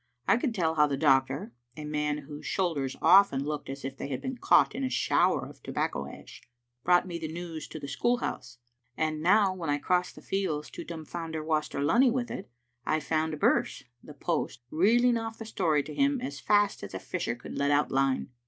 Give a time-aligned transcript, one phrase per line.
[0.27, 4.07] I could tell how the doctor, a man whose shoulders often looked as if they
[4.07, 6.41] had been caught in a shower of tobacco ash,
[6.83, 8.57] brought me the news to the school house,
[8.97, 12.49] and now, when I crossed the fields to dumfounder Waster Lunny with it,
[12.83, 16.99] I found Birse, the post, reeling off the story to him as fast as a
[16.99, 18.29] fisher could let out line.